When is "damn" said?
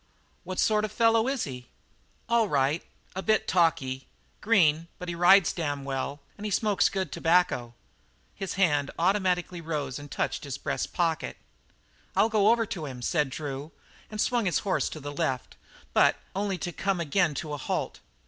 5.53-5.83